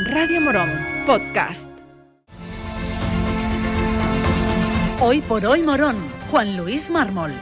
[0.00, 0.70] Radio Morón,
[1.06, 1.68] podcast.
[5.00, 5.96] Hoy por hoy Morón,
[6.30, 7.32] Juan Luis Mármol.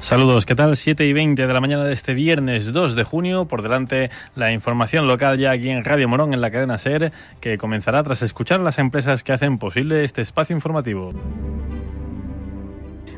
[0.00, 0.78] Saludos, ¿qué tal?
[0.78, 3.44] 7 y 20 de la mañana de este viernes 2 de junio.
[3.44, 7.58] Por delante la información local ya aquí en Radio Morón, en la cadena SER, que
[7.58, 11.12] comenzará tras escuchar las empresas que hacen posible este espacio informativo.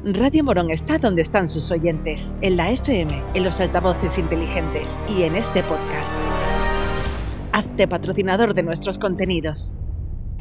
[0.03, 5.25] Radio Morón está donde están sus oyentes, en la FM, en los altavoces inteligentes y
[5.25, 6.19] en este podcast.
[7.53, 9.77] Hazte patrocinador de nuestros contenidos.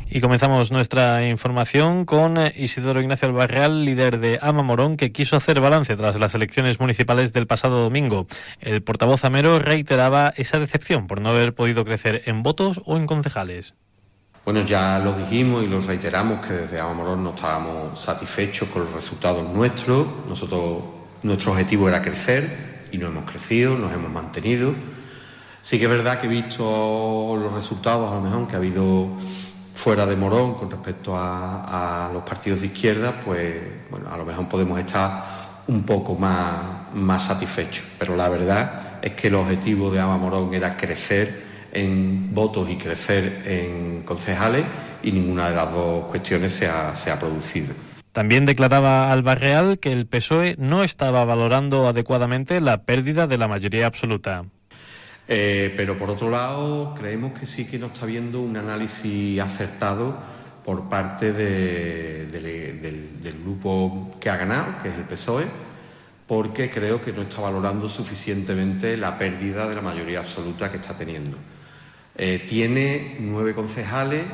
[0.08, 5.60] Y comenzamos nuestra información con Isidoro Ignacio Albarreal, líder de Ama Morón, que quiso hacer
[5.60, 8.28] balance tras las elecciones municipales del pasado domingo.
[8.62, 13.08] El portavoz Amero reiteraba esa decepción por no haber podido crecer en votos o en
[13.08, 13.76] concejales.
[14.46, 18.94] Bueno, ya lo dijimos y lo reiteramos que desde Amorón no estábamos satisfechos con los
[18.94, 20.08] resultados nuestros.
[20.28, 20.82] Nosotros,
[21.24, 24.74] nuestro objetivo era crecer y no hemos crecido, nos hemos mantenido.
[25.62, 29.10] Sí que es verdad que he visto los resultados, a lo mejor, que ha habido
[29.76, 33.56] fuera de Morón con respecto a, los partidos de izquierda, pues
[33.92, 37.86] bueno, a lo mejor podemos estar un poco más, más satisfechos.
[38.00, 42.78] Pero la verdad es que el objetivo de Ama Morón era crecer en votos y
[42.78, 44.66] crecer en concejales
[45.04, 47.74] y ninguna de las dos cuestiones se ha, se ha producido.
[48.12, 53.48] También declaraba Alba Real que el PSOE no estaba valorando adecuadamente la pérdida de la
[53.48, 54.46] mayoría absoluta.
[55.28, 60.18] Eh, pero por otro lado, creemos que sí que no está habiendo un análisis acertado
[60.66, 65.46] por parte del, del, grupo que ha ganado, que es el PSOE,
[66.28, 70.96] porque creo que no está valorando suficientemente la pérdida de la mayoría absoluta que está
[70.96, 71.38] teniendo.
[72.22, 74.26] Eh, tiene nueve concejales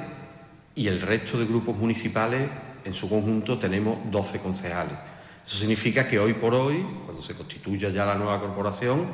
[0.73, 2.41] y el resto de grupos municipales
[2.83, 4.97] en su conjunto tenemos doce concejales.
[5.45, 9.05] Eso significa que hoy por hoy, cuando se constituya ya la nueva corporación,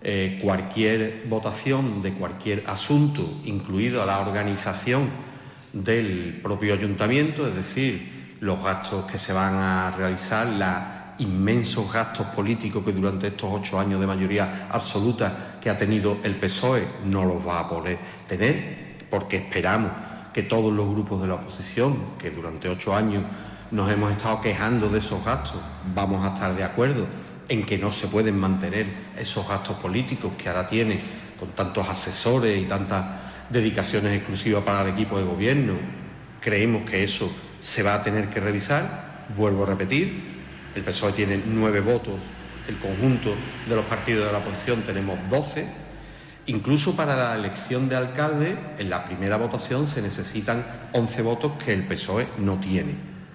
[0.00, 5.10] eh, cualquier votación de cualquier asunto, incluido a la organización
[5.74, 12.28] del propio ayuntamiento, es decir, los gastos que se van a realizar, la inmensos gastos
[12.28, 17.26] políticos que durante estos ocho años de mayoría absoluta que ha tenido el PSOE no
[17.26, 19.92] los va a poder tener, porque esperamos
[20.32, 23.22] que todos los grupos de la oposición, que durante ocho años
[23.70, 25.60] nos hemos estado quejando de esos gastos,
[25.94, 27.04] vamos a estar de acuerdo
[27.50, 28.86] en que no se pueden mantener
[29.18, 31.00] esos gastos políticos que ahora tiene
[31.38, 33.04] con tantos asesores y tantas
[33.50, 35.74] dedicaciones exclusivas para el equipo de gobierno.
[36.40, 37.30] Creemos que eso
[37.60, 39.26] se va a tener que revisar.
[39.36, 40.18] Vuelvo a repetir,
[40.74, 42.14] el PSOE tiene nueve votos,
[42.68, 43.34] el conjunto
[43.68, 45.66] de los partidos de la oposición tenemos doce.
[46.46, 51.72] Incluso para la elección de alcalde, en la primera votación se necesitan once votos que
[51.72, 52.92] el PSOE no tiene.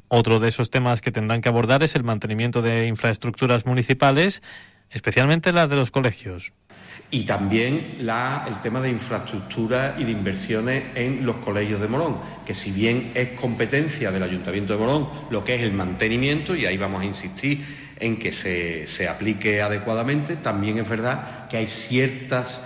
[0.07, 4.41] Otro de esos temas que tendrán que abordar es el mantenimiento de infraestructuras municipales,
[4.89, 6.53] especialmente la de los colegios.
[7.09, 12.53] Y también el tema de infraestructura y de inversiones en los colegios de Morón, que
[12.53, 16.77] si bien es competencia del Ayuntamiento de Morón lo que es el mantenimiento, y ahí
[16.77, 22.61] vamos a insistir en que se, se aplique adecuadamente, también es verdad que hay ciertas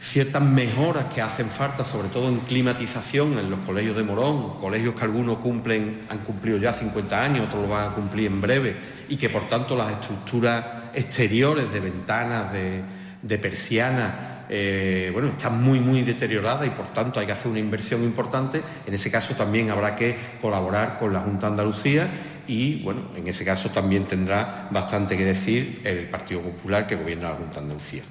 [0.00, 4.94] ciertas mejoras que hacen falta, sobre todo en climatización en los colegios de Morón, colegios
[4.94, 8.76] que algunos cumplen, han cumplido ya 50 años, otros lo van a cumplir en breve,
[9.08, 10.62] y que por tanto las estructuras
[10.92, 12.82] exteriores de ventanas, de,
[13.22, 14.12] de persianas,
[14.50, 18.62] eh, bueno, están muy, muy deterioradas y por tanto hay que hacer una inversión importante.
[18.86, 22.08] En ese caso también habrá que colaborar con la Junta de Andalucía
[22.46, 27.30] y, bueno, en ese caso también tendrá bastante que decir el Partido Popular que gobierna
[27.30, 28.02] la Junta de Andalucía.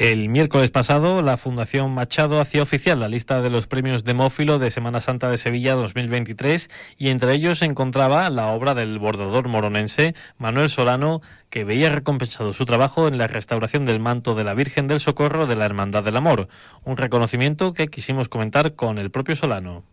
[0.00, 4.70] El miércoles pasado, la Fundación Machado hacía oficial la lista de los premios Demófilo de
[4.70, 10.14] Semana Santa de Sevilla 2023 y entre ellos se encontraba la obra del bordador moronense
[10.38, 14.86] Manuel Solano, que veía recompensado su trabajo en la restauración del manto de la Virgen
[14.86, 16.48] del Socorro de la Hermandad del Amor,
[16.82, 19.84] un reconocimiento que quisimos comentar con el propio Solano.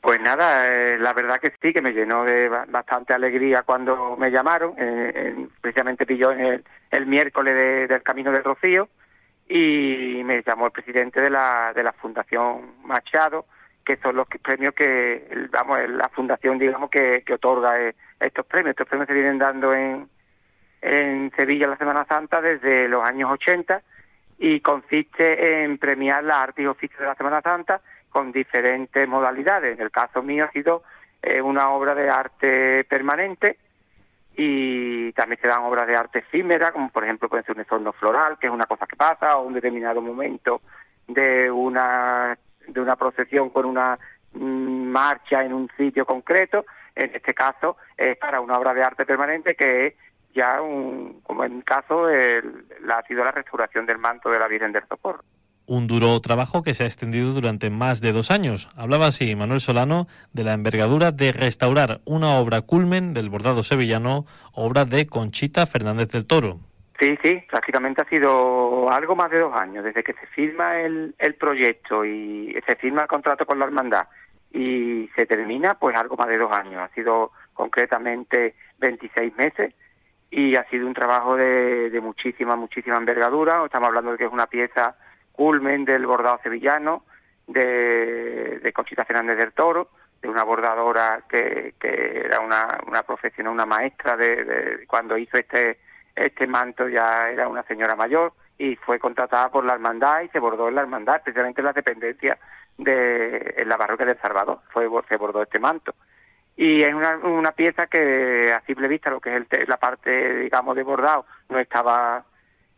[0.00, 4.30] Pues nada, eh, la verdad que sí, que me llenó de bastante alegría cuando me
[4.30, 6.62] llamaron, eh, precisamente pilló el
[6.92, 8.88] el miércoles del Camino del Rocío
[9.54, 13.44] y me llamó el presidente de la, de la Fundación Machado,
[13.84, 18.70] que son los premios que, vamos, la fundación, digamos, que, que otorga eh, estos premios.
[18.70, 20.08] Estos premios se vienen dando en,
[20.80, 23.82] en Sevilla la Semana Santa desde los años 80
[24.38, 29.76] y consiste en premiar la arte y oficio de la Semana Santa con diferentes modalidades.
[29.76, 30.82] En el caso mío ha sido
[31.20, 33.58] eh, una obra de arte permanente,
[34.36, 37.92] y también se dan obras de arte efímera, como por ejemplo puede ser un entorno
[37.92, 40.62] floral, que es una cosa que pasa, o un determinado momento
[41.08, 42.36] de una
[42.66, 43.98] de una procesión con una
[44.32, 46.64] mm, marcha en un sitio concreto,
[46.94, 49.94] en este caso es para una obra de arte permanente que es
[50.34, 54.48] ya, un, como en el caso, la, ha sido la restauración del manto de la
[54.48, 55.22] Virgen del Socorro.
[55.66, 58.68] Un duro trabajo que se ha extendido durante más de dos años.
[58.76, 64.26] Hablaba así Manuel Solano de la envergadura de restaurar una obra culmen del bordado sevillano,
[64.52, 66.58] obra de Conchita Fernández del Toro.
[66.98, 71.14] Sí, sí, prácticamente ha sido algo más de dos años, desde que se firma el,
[71.18, 74.06] el proyecto y se firma el contrato con la hermandad
[74.52, 76.76] y se termina, pues algo más de dos años.
[76.76, 79.74] Ha sido concretamente 26 meses
[80.30, 83.64] y ha sido un trabajo de, de muchísima, muchísima envergadura.
[83.64, 84.96] Estamos hablando de que es una pieza
[85.32, 87.04] culmen del bordado sevillano,
[87.46, 89.90] de, de Conchita Fernández del Toro,
[90.20, 95.36] de una bordadora que, que era una, una profesional, una maestra de, de, cuando hizo
[95.36, 95.80] este,
[96.14, 100.38] este manto ya era una señora mayor y fue contratada por la hermandad y se
[100.38, 102.38] bordó en la hermandad, especialmente en la dependencia
[102.78, 105.94] de en la parroquia del Salvador, fue, se bordó este manto.
[106.56, 110.76] Y es una, una pieza que a simple vista lo que es la parte digamos
[110.76, 112.24] de bordado no estaba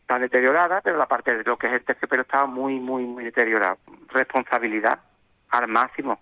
[0.07, 3.25] tan deteriorada pero la parte de lo que es el terciopelo estaba muy muy muy
[3.25, 3.79] deteriorado.
[4.09, 5.01] Responsabilidad
[5.51, 6.21] al máximo.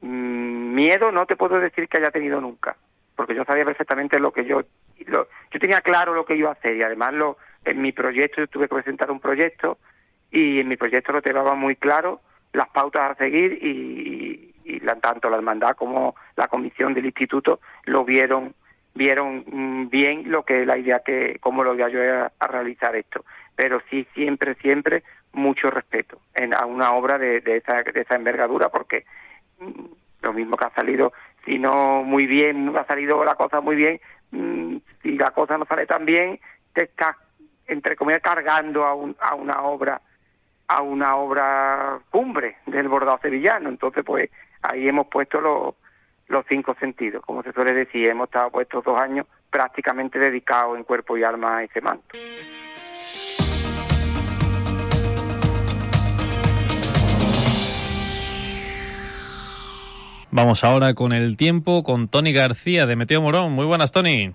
[0.00, 2.76] Mm, miedo no te puedo decir que haya tenido nunca
[3.16, 4.62] porque yo sabía perfectamente lo que yo
[5.06, 8.40] lo, yo tenía claro lo que iba a hacer y además lo en mi proyecto
[8.40, 9.78] yo tuve que presentar un proyecto
[10.30, 12.20] y en mi proyecto lo llevaba muy claro
[12.52, 17.60] las pautas a seguir y, y la, tanto la hermandad como la comisión del instituto
[17.84, 18.54] lo vieron
[18.94, 23.24] vieron mm, bien lo que la idea que cómo lo iba yo a, realizar esto.
[23.54, 25.02] Pero sí siempre siempre
[25.32, 29.04] mucho respeto en, a una obra de, de, esa, de esa envergadura porque
[29.58, 29.84] mm,
[30.22, 31.12] lo mismo que ha salido
[31.44, 34.00] si no muy bien ha salido la cosa muy bien
[34.30, 36.38] mm, si la cosa no sale tan bien
[36.74, 37.16] te estás
[37.66, 40.02] entre comillas cargando a, un, a una obra
[40.68, 43.68] a una obra cumbre del bordado sevillano.
[43.68, 44.30] Entonces pues
[44.62, 45.74] ahí hemos puesto los,
[46.28, 50.84] los cinco sentidos, como se suele decir, hemos estado puestos dos años prácticamente dedicados en
[50.84, 52.16] cuerpo y alma a ese manto.
[60.34, 63.52] Vamos ahora con el tiempo con Tony García de Meteo Morón.
[63.52, 64.32] Muy buenas, Tony.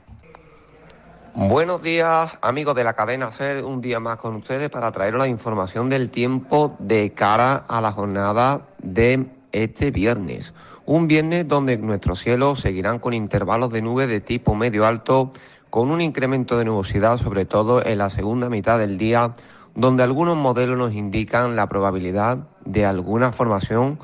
[1.34, 5.28] Buenos días, amigos de la cadena SER, un día más con ustedes para traer la
[5.28, 10.54] información del tiempo de cara a la jornada de este viernes.
[10.88, 15.34] Un viernes donde nuestros cielos seguirán con intervalos de nube de tipo medio alto,
[15.70, 19.36] con un incremento de nubosidad, sobre todo en la segunda mitad del día,
[19.76, 24.00] donde algunos modelos nos indican la probabilidad de alguna formación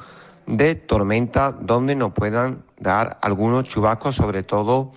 [0.45, 4.91] de tormenta donde nos puedan dar algunos chubascos, sobre todo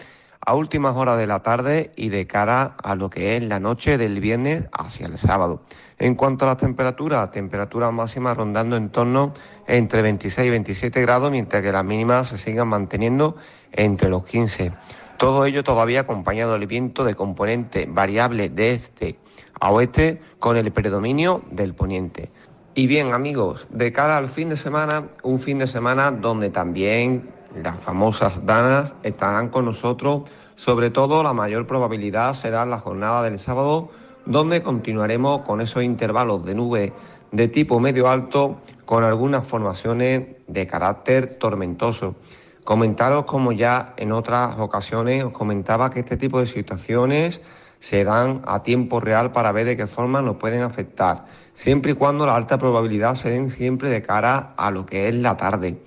[0.47, 3.99] a últimas horas de la tarde y de cara a lo que es la noche
[3.99, 5.61] del viernes hacia el sábado.
[5.99, 9.35] En cuanto a las temperaturas, temperaturas máximas rondando en torno
[9.67, 13.37] entre 26 y 27 grados, mientras que las mínimas se sigan manteniendo
[13.73, 14.73] entre los 15.
[15.17, 19.19] Todo ello todavía acompañado del viento de componente variable de este
[19.59, 22.31] a oeste con el predominio del poniente.
[22.75, 27.31] Y bien amigos, de cara al fin de semana, un fin de semana donde también
[27.63, 30.23] las famosas danas estarán con nosotros,
[30.57, 33.91] sobre todo la mayor probabilidad será la jornada del sábado
[34.27, 36.93] donde continuaremos con esos intervalos de nube
[37.31, 42.17] de tipo medio alto con algunas formaciones de carácter tormentoso.
[42.65, 47.41] Comentaros como ya en otras ocasiones os comentaba que este tipo de situaciones
[47.79, 51.95] se dan a tiempo real para ver de qué forma nos pueden afectar, siempre y
[51.95, 55.79] cuando la alta probabilidad se den siempre de cara a lo que es la tarde.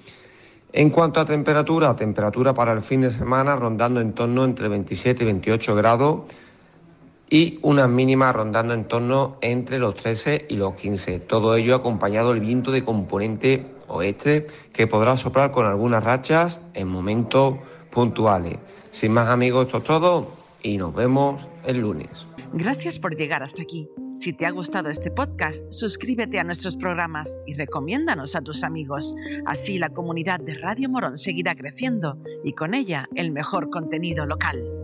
[0.71, 5.23] En cuanto a temperatura, temperatura para el fin de semana rondando en torno entre 27
[5.23, 6.21] y 28 grados
[7.27, 11.21] y unas mínimas rondando en torno entre los 13 y los 15.
[11.21, 16.87] Todo ello acompañado del viento de componente oeste que podrá soplar con algunas rachas en
[16.87, 17.55] momentos
[17.89, 18.59] puntuales.
[18.91, 22.27] Sin más amigos, esto es todo y nos vemos el lunes.
[22.53, 23.87] Gracias por llegar hasta aquí.
[24.15, 29.15] Si te ha gustado este podcast, suscríbete a nuestros programas y recomiéndanos a tus amigos.
[29.45, 34.78] Así la comunidad de Radio Morón seguirá creciendo y con ella el mejor contenido local.